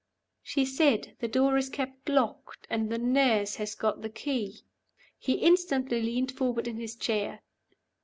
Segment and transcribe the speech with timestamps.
[0.41, 4.61] "She said, 'The door is kept locked, and the nurse has got the key.'"
[5.19, 7.43] He instantly leaned forward in his chair.